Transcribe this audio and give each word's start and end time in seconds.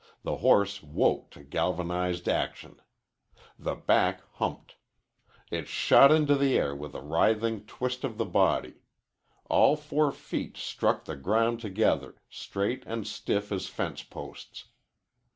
The 0.23 0.37
horse 0.37 0.81
woke 0.81 1.29
to 1.29 1.43
galvanized 1.43 2.27
action. 2.27 2.81
The 3.59 3.75
back 3.75 4.23
humped. 4.37 4.77
It 5.51 5.67
shot 5.67 6.11
into 6.11 6.33
the 6.35 6.57
air 6.57 6.75
with 6.75 6.95
a 6.95 7.01
writhing 7.01 7.67
twist 7.67 8.03
of 8.03 8.17
the 8.17 8.25
body. 8.25 8.77
All 9.47 9.75
four 9.75 10.11
feet 10.11 10.57
struck 10.57 11.05
the 11.05 11.15
ground 11.15 11.59
together, 11.59 12.15
straight 12.31 12.83
and 12.87 13.05
stiff 13.05 13.51
as 13.51 13.67
fence 13.67 14.01
posts. 14.01 14.69